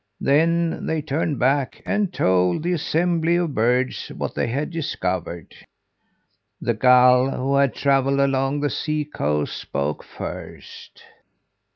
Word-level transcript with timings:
Then 0.19 0.87
they 0.87 0.99
turned 1.03 1.37
back 1.37 1.83
and 1.85 2.11
told 2.11 2.63
the 2.63 2.73
assembly 2.73 3.35
of 3.35 3.53
birds 3.53 4.07
what 4.07 4.33
they 4.33 4.47
had 4.47 4.71
discovered. 4.71 5.53
"The 6.59 6.73
gull, 6.73 7.29
who 7.29 7.53
had 7.55 7.75
travelled 7.75 8.19
along 8.19 8.61
the 8.61 8.71
sea 8.71 9.05
coast, 9.05 9.55
spoke 9.55 10.03
first. 10.03 11.03